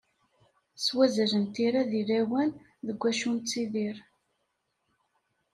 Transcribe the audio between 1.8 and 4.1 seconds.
deg lawan deg wacu nettidir.